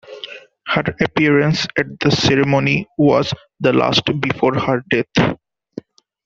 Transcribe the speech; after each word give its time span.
Her 0.65 0.81
appearance 0.99 1.67
at 1.77 1.99
the 1.99 2.09
ceremony 2.09 2.87
was 2.97 3.31
the 3.59 3.71
last 3.71 4.01
before 4.19 4.55
her 4.55 4.83
death. 4.89 5.37